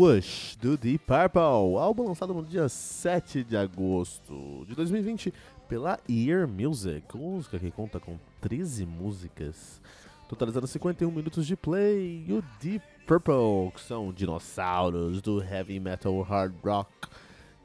[0.00, 5.30] Wush, do Deep Purple, álbum lançado no dia 7 de agosto de 2020
[5.68, 9.78] pela Ear Music, música que conta com 13 músicas,
[10.26, 16.22] totalizando 51 minutos de play, e o Deep Purple, que são dinossauros do heavy metal
[16.22, 16.90] hard rock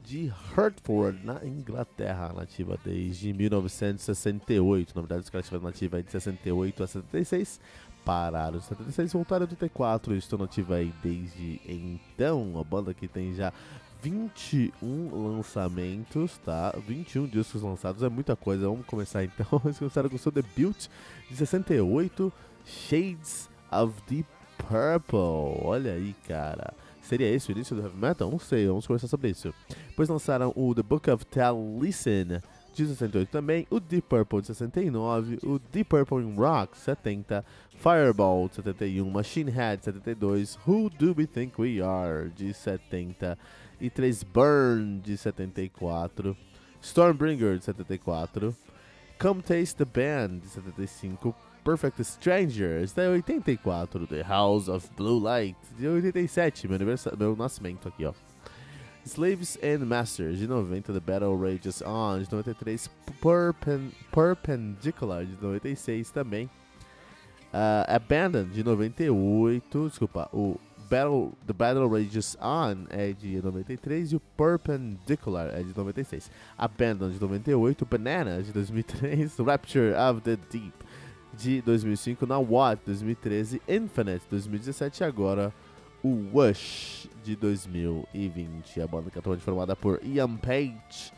[0.04, 6.82] de Hertford, na Inglaterra, nativa desde 1968, na verdade os caras estiveram nativa de 68
[6.82, 7.60] a 76,
[8.06, 12.58] pararam em 76, voltaram em 84 e estão nativa aí desde então.
[12.58, 13.52] A banda que tem já
[14.00, 16.72] 21 lançamentos, tá?
[16.86, 18.68] 21 discos lançados, é muita coisa.
[18.68, 19.60] Vamos começar então.
[19.66, 20.86] Eles começaram com o seu debut
[21.28, 22.32] de 68,
[22.64, 24.24] Shades of the
[24.56, 25.66] Purple.
[25.66, 26.72] Olha aí, cara.
[27.02, 28.30] Seria esse o início do heavy metal?
[28.30, 29.52] Não sei, vamos conversar sobre isso.
[29.88, 32.40] Depois lançaram o The Book of Taliesin
[32.76, 37.44] de 68 também, o Deep Purple de 69, o Deep Purple in Rock 70,
[37.78, 43.38] Fireball de 71, Machine Head de 72, Who Do We Think We Are de 70
[43.80, 46.36] e 3 Burn de 74,
[46.82, 48.56] Stormbringer de 74,
[49.18, 55.56] Come Taste the Band de 75, Perfect Strangers de 84, The House of Blue Light
[55.78, 56.78] de 87, meu,
[57.18, 58.12] meu nascimento aqui ó.
[59.04, 62.90] Slaves and Masters, de 90, The Battle Rages On, de 93,
[63.22, 66.50] Perpen Perpendicular, de 96 também.
[67.52, 70.58] Uh, Abandoned, de 98, desculpa, o
[70.88, 76.30] Battle, The Battle Rages On é de 93 e o Perpendicular é de 96.
[76.56, 80.74] Abandoned, de 98, Banana, de 2003, Rapture of the Deep,
[81.36, 85.52] de 2005, Now What, 2013, Infinite, 2017 e agora
[86.02, 88.80] o Wush de 2020.
[88.80, 91.12] A banda que é atualmente formada por Ian Page,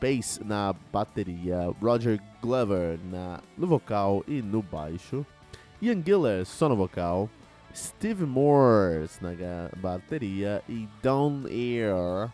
[0.00, 5.26] bass na bateria, Roger Glover na, no vocal e no baixo,
[5.80, 7.30] Ian Giller só no vocal,
[7.74, 9.30] Steve Morse na
[9.76, 12.30] bateria e Don Air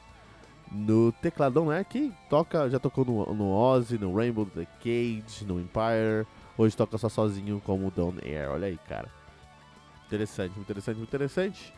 [0.72, 1.84] no tecladão, né?
[1.84, 6.26] Que toca, já tocou no, no Ozzy, no Rainbow the Cage, no Empire.
[6.56, 8.50] Hoje toca só sozinho como Don Air.
[8.50, 9.08] Olha aí, cara.
[10.06, 11.74] Interessante, interessante, interessante.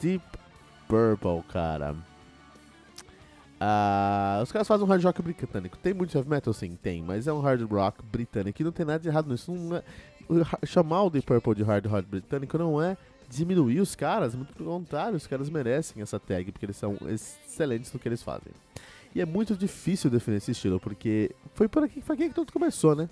[0.00, 0.24] Deep
[0.88, 1.94] Purple, cara.
[3.62, 5.78] Uh, os caras fazem um hard rock britânico.
[5.78, 6.52] Tem muito heavy metal?
[6.52, 7.00] Sim, tem.
[7.00, 9.52] Mas é um hard rock britânico e não tem nada de errado nisso.
[9.52, 9.84] Não é,
[10.64, 12.96] chamar o Deep Purple de hard rock britânico não é
[13.28, 14.34] diminuir os caras.
[14.34, 18.22] Muito pelo contrário, os caras merecem essa tag porque eles são excelentes no que eles
[18.22, 18.52] fazem.
[19.14, 22.52] E é muito difícil definir esse estilo porque foi por aqui, foi aqui que tudo
[22.52, 23.08] começou, né?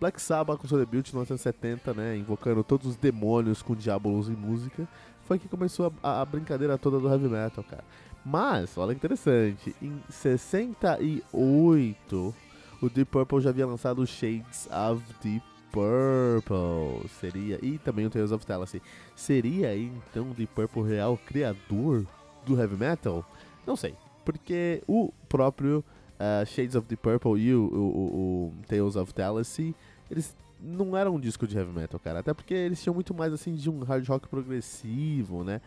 [0.00, 2.16] Black Sabbath com seu debut em 1970, né?
[2.16, 4.88] Invocando todos os demônios com diabolos em música
[5.30, 7.84] foi que começou a, a, brincadeira toda do heavy metal, cara.
[8.24, 12.34] Mas, olha que interessante, em 68,
[12.82, 17.08] o Deep Purple já havia lançado Shades of Deep Purple.
[17.20, 18.82] Seria, e também o Tales of Tallahassee.
[19.14, 22.06] Seria então, o Deep Purple real criador
[22.44, 23.24] do heavy metal?
[23.66, 23.94] Não sei,
[24.24, 25.84] porque o próprio
[26.18, 29.74] uh, Shades of Deep Purple e o, o, o, o Tales of Tallahassee,
[30.10, 32.20] eles não era um disco de heavy metal, cara.
[32.20, 35.60] Até porque eles tinham muito mais assim de um hard rock progressivo, né?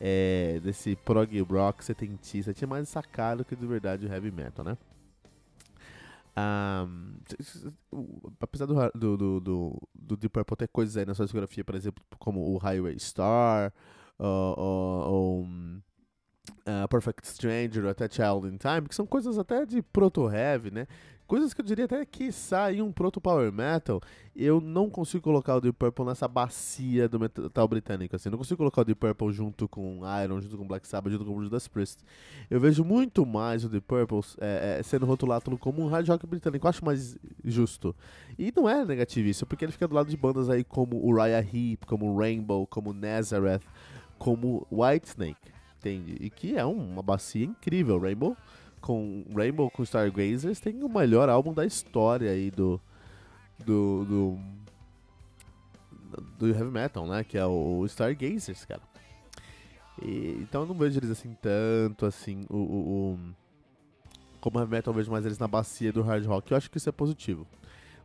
[0.00, 2.52] É, desse prog rock setentista.
[2.52, 4.76] Tinha mais essa cara que de verdade o heavy metal, né?
[6.36, 7.20] Um,
[8.40, 11.74] apesar do, do, do, do, do Deep Purple ter coisas aí na sua discografia, por
[11.74, 13.72] exemplo, como o Highway Star,
[14.18, 15.80] ou um,
[16.66, 20.86] uh, Perfect Stranger, ou até Child in Time, que são coisas até de proto-heavy, né?
[21.26, 23.98] Coisas que eu diria até que saem um proto power metal,
[24.36, 28.28] eu não consigo colocar o Deep Purple nessa bacia do metal britânico, assim.
[28.28, 31.42] Não consigo colocar o Deep Purple junto com Iron, junto com Black Sabbath, junto com
[31.42, 32.00] Judas Priest.
[32.50, 36.26] Eu vejo muito mais o Deep Purple é, é, sendo rotulado como um hard rock
[36.26, 36.66] britânico.
[36.66, 37.96] Eu acho mais justo.
[38.38, 41.40] E não é negativo isso, porque ele fica do lado de bandas aí como Uriah
[41.40, 43.62] Heep, como Rainbow, como Nazareth,
[44.18, 46.16] como Whitesnake, entende?
[46.20, 48.36] E que é uma bacia incrível, Rainbow
[48.84, 52.78] com Rainbow com Stargazers tem o melhor álbum da história aí do
[53.64, 54.38] do, do
[56.38, 58.82] do heavy metal, né, que é o Stargazers, cara.
[60.02, 63.18] E, então eu não vejo eles assim tanto assim o, o, o
[64.38, 66.50] como heavy metal eu vejo mais eles na bacia do hard rock.
[66.50, 67.46] Eu acho que isso é positivo.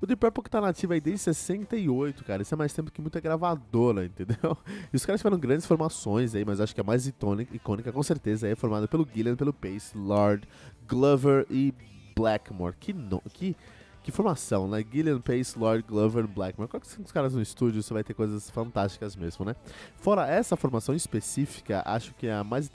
[0.02, 2.42] O Deep Purple que tá nativo aí desde 68, cara.
[2.42, 4.58] Isso é mais tempo que muita gravadora, entendeu?
[4.92, 8.04] E os caras tiveram grandes formações aí, mas acho que a mais icônica, icônica com
[8.04, 10.48] certeza é formada pelo Gillian, pelo Pace, Lord,
[10.88, 11.74] Glover e
[12.16, 12.76] Blackmore.
[12.80, 13.58] Que, no, que,
[14.02, 14.86] que formação, né?
[14.90, 16.70] Gillian, Pace, Lord, Glover, Blackmore.
[16.70, 17.84] Qual que são os caras no estúdio?
[17.84, 19.54] Você vai ter coisas fantásticas mesmo, né?
[19.98, 22.70] Fora essa formação específica, acho que a mais,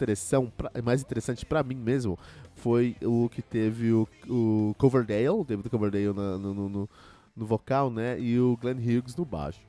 [0.54, 2.18] pra, mais interessante para mim mesmo
[2.54, 6.88] foi o que teve o, o Coverdale, o David Coverdale no, no, no,
[7.36, 8.18] no vocal, né?
[8.18, 9.60] E o Glenn Hughes no baixo.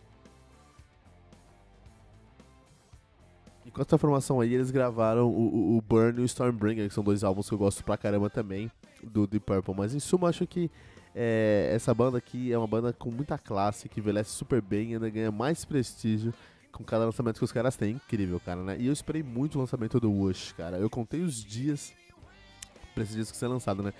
[3.65, 6.93] E com essa formação aí, eles gravaram o, o, o Burn e o Stormbringer, que
[6.93, 8.71] são dois álbuns que eu gosto pra caramba também,
[9.03, 9.73] do Deep Purple.
[9.75, 10.69] Mas em suma, acho que
[11.15, 14.93] é, essa banda aqui é uma banda com muita classe, que envelhece super bem e
[14.93, 16.31] ainda ganha mais prestígio
[16.71, 17.95] com cada lançamento que os caras têm.
[17.95, 18.77] Incrível, cara, né?
[18.77, 20.77] E eu esperei muito o lançamento do Wush, cara.
[20.77, 21.91] Eu contei os dias
[22.93, 23.93] pra esse disco ser lançado, né?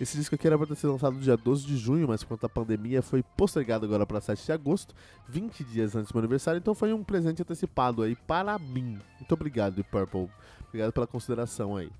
[0.00, 2.48] Esse disco aqui era para ser lançado no dia 12 de junho, mas conta da
[2.48, 4.94] pandemia foi postergado agora para 7 de agosto,
[5.28, 8.98] 20 dias antes do meu aniversário, então foi um presente antecipado aí para mim.
[9.18, 10.30] Muito obrigado, Purple.
[10.68, 11.90] Obrigado pela consideração aí.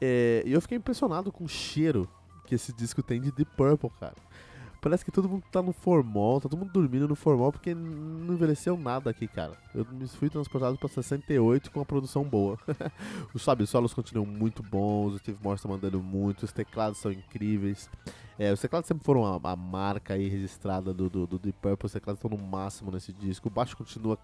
[0.00, 2.08] É, e eu fiquei impressionado com o cheiro
[2.46, 4.16] que esse disco tem de Deep Purple, cara.
[4.80, 8.34] Parece que todo mundo tá no formal, tá todo mundo dormindo no formal porque não
[8.34, 9.52] envelheceu nada aqui, cara.
[9.74, 12.56] Eu me fui transportado pra 68 com uma produção boa.
[13.34, 17.90] os solos continuam muito bons, o Steve Morse tá mandando muito, os teclados são incríveis.
[18.38, 21.86] É, os teclados sempre foram a, a marca aí registrada do, do, do Deep Purple,
[21.86, 23.48] os teclados estão no máximo nesse disco.
[23.48, 24.16] O baixo continua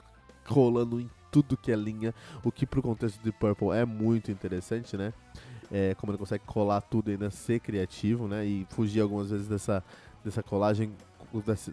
[0.47, 2.15] rolando em tudo que é linha,
[2.45, 5.13] o que pro contexto do Deep Purple é muito interessante, né?
[5.73, 8.47] É, como ele consegue colar tudo e ainda ser criativo, né?
[8.47, 9.83] E fugir algumas vezes dessa
[10.25, 10.93] dessa colagem,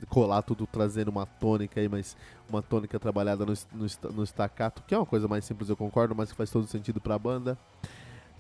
[0.09, 2.18] colar tudo trazendo uma tônica aí, mas
[2.50, 6.15] uma tônica trabalhada no, no, no staccato, que é uma coisa mais simples, eu concordo,
[6.15, 7.57] mas que faz todo sentido pra banda.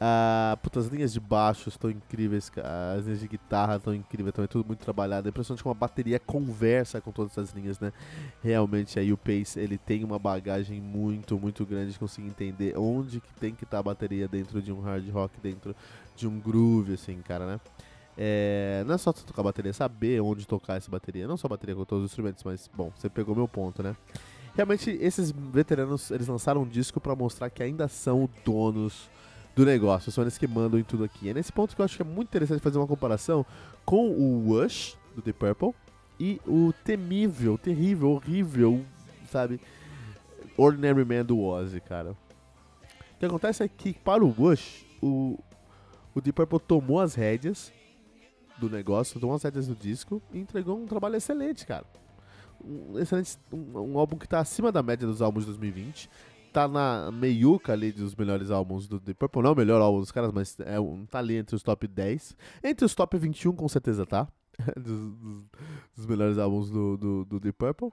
[0.03, 2.51] Ah, as linhas de baixo estão incríveis,
[2.97, 5.27] as linhas de guitarra estão incríveis também, tudo muito trabalhado.
[5.27, 7.93] É impressionante como a bateria conversa com todas essas linhas, né?
[8.41, 13.21] Realmente aí o Pace, ele tem uma bagagem muito, muito grande de conseguir entender onde
[13.21, 15.75] que tem que estar tá a bateria dentro de um hard rock, dentro
[16.15, 17.59] de um groove, assim, cara, né?
[18.17, 21.27] É, não é só tocar bateria, saber onde tocar essa bateria.
[21.27, 23.95] Não só bateria com todos os instrumentos, mas, bom, você pegou meu ponto, né?
[24.53, 29.09] Realmente, esses veteranos, eles lançaram um disco para mostrar que ainda são donos
[29.55, 31.29] do negócio, são eles que mandam em tudo aqui.
[31.29, 33.45] É nesse ponto que eu acho que é muito interessante fazer uma comparação
[33.85, 35.73] com o Wush, do The Purple,
[36.19, 38.85] e o temível, terrível, horrível,
[39.29, 39.59] sabe,
[40.57, 42.11] Ordinary Man do Ozzy, cara.
[42.11, 45.39] O que acontece é que, para o Wush, o,
[46.13, 47.71] o Purple tomou as rédeas
[48.61, 51.85] do negócio, tomou as rédeas do disco e entregou um trabalho excelente, cara.
[52.63, 56.09] Um, excelente, um, um, álbum que tá acima da média dos álbuns de 2020.
[56.53, 59.41] Tá na meiuca ali dos melhores álbuns do The Purple.
[59.41, 61.87] Não é o melhor álbum dos caras, mas é um, tá ali entre os top
[61.87, 62.35] 10.
[62.63, 64.27] Entre os top 21, com certeza tá.
[64.75, 65.43] dos, dos,
[65.95, 67.91] dos, melhores álbuns do, do, do The Purple.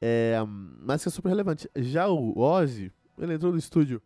[0.00, 0.36] É,
[0.80, 1.68] mas que é super relevante.
[1.76, 4.00] Já o Ozzy, ele entrou no estúdio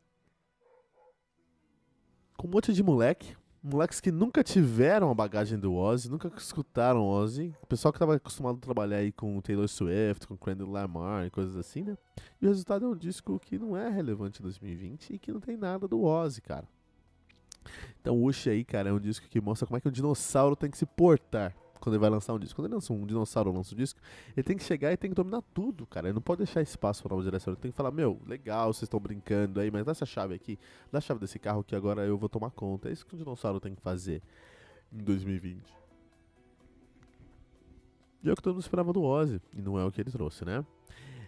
[2.37, 7.07] com um monte de moleque moleques que nunca tiveram a bagagem do Ozzy, nunca escutaram
[7.07, 7.55] Ozzy.
[7.63, 11.31] O pessoal que estava acostumado a trabalhar aí com Taylor Swift, com Kendrick Lamar e
[11.31, 11.97] coisas assim, né?
[12.41, 15.41] E o resultado é um disco que não é relevante em 2020 e que não
[15.41, 16.67] tem nada do Ozzy, cara.
[18.01, 20.57] Então o Ush aí, cara, é um disco que mostra como é que um dinossauro
[20.57, 22.57] tem que se portar quando ele vai lançar um disco.
[22.57, 24.01] Quando ele lança um dinossauro lança um disco,
[24.37, 26.09] ele tem que chegar e tem que dominar tudo, cara.
[26.09, 27.53] Ele não pode deixar espaço para uma direção.
[27.53, 30.59] Ele tem que falar, meu, legal, vocês estão brincando aí, mas dá essa chave aqui,
[30.93, 32.89] dá a chave desse carro que agora eu vou tomar conta.
[32.89, 34.23] É isso que um dinossauro tem que fazer
[34.93, 35.81] em 2020.
[38.23, 40.11] E é o que todo mundo esperava do Ozzy, e não é o que ele
[40.11, 40.65] trouxe, né?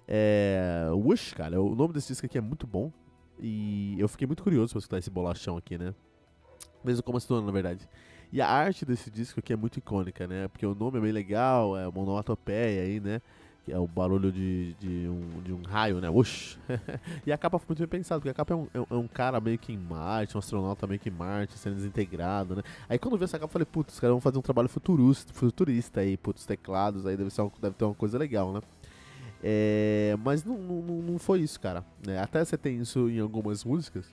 [0.06, 0.88] É.
[0.92, 2.92] Wish, cara, o nome desse disco aqui é muito bom.
[3.40, 5.94] E eu fiquei muito curioso pra escutar esse bolachão aqui, né?
[6.84, 7.88] Mesmo como se na verdade.
[8.32, 10.48] E a arte desse disco aqui é muito icônica, né?
[10.48, 13.20] Porque o nome é bem legal, é monoatopeia aí, né?
[13.62, 16.08] Que é o barulho de, de, um, de um raio, né?
[16.08, 16.58] Ush!
[17.26, 19.38] e a capa foi muito bem pensada, porque a capa é um, é um cara
[19.38, 22.62] meio que em Marte, um astronauta meio que em Marte, sendo desintegrado, né?
[22.88, 24.68] Aí quando eu vi essa capa, eu falei, putz, os caras vão fazer um trabalho
[24.68, 28.62] futurista, futurista aí, putz, teclados, aí deve, ser uma, deve ter uma coisa legal, né?
[29.44, 31.84] É, mas não, não, não foi isso, cara.
[32.08, 34.06] É, até você tem isso em algumas músicas,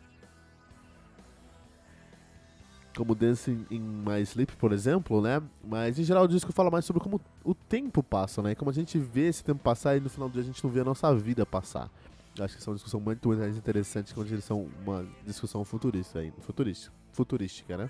[3.00, 5.42] como Dancing in My Sleep, por exemplo, né?
[5.64, 8.54] Mas em geral o disco fala mais sobre como o tempo passa, né?
[8.54, 10.70] Como a gente vê esse tempo passar e no final do dia a gente não
[10.70, 11.90] vê a nossa vida passar.
[12.38, 15.64] Eu acho que essa é uma discussão muito mais interessante quando eles são uma discussão
[15.64, 17.90] futurista aí, futurística, futurística, né?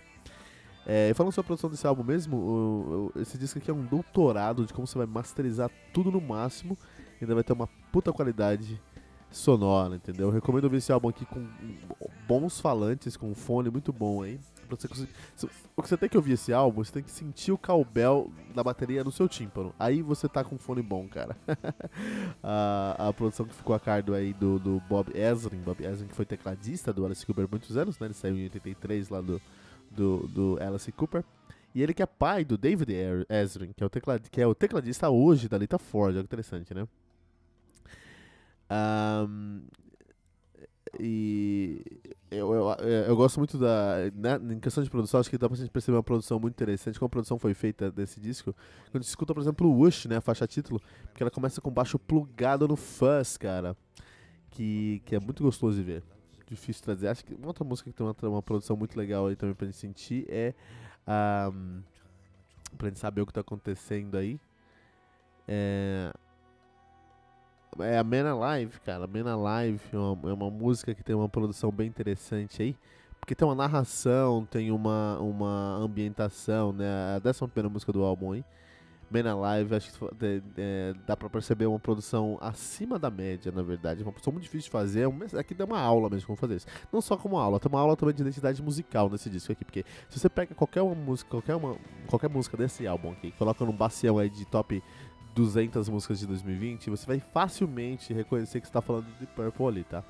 [0.85, 3.85] É, falando sobre a produção desse álbum mesmo, o, o, esse disco aqui é um
[3.85, 6.77] doutorado de como você vai masterizar tudo no máximo
[7.19, 8.79] e ainda vai ter uma puta qualidade
[9.31, 10.27] sonora, entendeu?
[10.27, 11.47] Eu recomendo ouvir esse álbum aqui com
[12.27, 15.11] bons falantes, com um fone muito bom aí Pra você conseguir,
[15.75, 18.63] o que você tem que ouvir esse álbum, você tem que sentir o cowbell da
[18.63, 19.73] bateria no seu tímpano.
[19.79, 21.35] Aí você tá com um fone bom, cara.
[22.43, 26.15] a, a, produção que ficou a cargo aí do, do Bob Ezrin, Bob Ezrin que
[26.15, 28.07] foi tecladista do Alice Cooper muitos anos, né?
[28.07, 29.41] Ele saiu em 83 lá do,
[29.91, 31.23] do, do Alice Cooper.
[31.73, 32.91] E ele que é pai do David
[33.29, 36.25] Ezrin, que é o, teclad, que é o tecladista hoje da Lita Ford, olha que
[36.25, 36.87] interessante, né?
[38.71, 39.61] Um,
[40.99, 41.83] e
[42.31, 43.95] eu, eu, eu, gosto muito da.
[44.13, 46.99] Né, em questão de produção, acho que dá pra gente perceber uma produção muito interessante.
[46.99, 48.55] Como a produção foi feita desse disco.
[48.91, 50.17] Quando você escuta, por exemplo, o Wush, né?
[50.17, 50.79] A faixa título,
[51.15, 53.75] que ela começa com baixo plugado no fuzz, cara.
[54.51, 56.03] Que, que é muito gostoso de ver.
[56.45, 57.07] Difícil trazer.
[57.07, 59.65] Acho que uma outra música que tem uma, uma produção muito legal aí também pra
[59.65, 60.53] gente sentir é.
[61.51, 61.81] Um,
[62.77, 64.39] pra gente saber o que tá acontecendo aí.
[65.47, 66.11] É
[67.81, 69.07] é a Man Alive, cara.
[69.07, 72.75] Man Alive é uma, é uma música que tem uma produção bem interessante aí.
[73.19, 77.15] Porque tem uma narração, tem uma, uma ambientação, né?
[77.15, 78.43] A décima primeira música do álbum aí.
[79.11, 83.63] Man Alive, acho que é, é, dá pra perceber uma produção acima da média, na
[83.63, 84.01] verdade.
[84.01, 85.09] É uma produção muito difícil de fazer.
[85.33, 86.67] É aqui dá uma aula mesmo como fazer isso.
[86.93, 89.65] Não só como aula, tem uma aula também de identidade musical nesse disco aqui.
[89.65, 91.75] Porque se você pega qualquer uma música, qualquer, uma,
[92.07, 94.81] qualquer música desse álbum aqui, coloca num bacião aí de top
[95.39, 100.03] 200 músicas de 2020, você vai facilmente reconhecer que está falando de Purple ali, tá?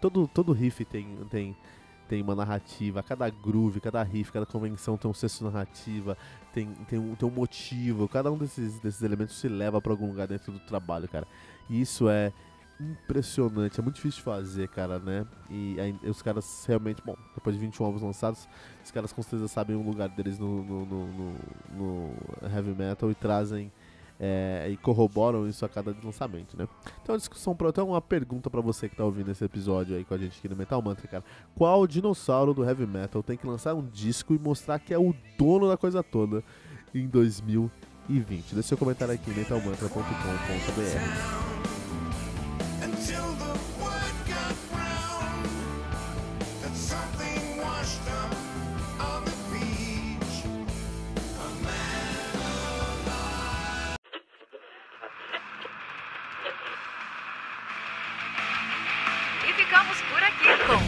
[0.00, 1.54] Todo, todo riff tem, tem,
[2.08, 6.16] tem uma narrativa, cada groove, cada riff, cada convenção tem um senso narrativa,
[6.54, 10.08] tem, tem, um, tem um motivo, cada um desses, desses elementos se leva para algum
[10.08, 11.28] lugar dentro do trabalho, cara.
[11.68, 12.32] E isso é
[12.80, 15.26] impressionante, é muito difícil de fazer, cara, né?
[15.50, 18.48] E aí, os caras realmente, bom, depois de 21 álbuns lançados,
[18.82, 21.34] os caras com certeza sabem o lugar deles no, no, no, no,
[21.76, 22.14] no
[22.50, 23.70] heavy metal e trazem
[24.24, 26.68] é, e corroboram isso a cada lançamento, né?
[27.02, 30.04] Então, a discussão para então uma pergunta para você que tá ouvindo esse episódio aí
[30.04, 31.24] com a gente aqui no Metal Mantra, cara.
[31.56, 35.12] Qual dinossauro do heavy metal tem que lançar um disco e mostrar que é o
[35.36, 36.44] dono da coisa toda
[36.94, 38.54] em 2020?
[38.54, 41.61] Deixe seu comentário aqui em metalmantra.com.br.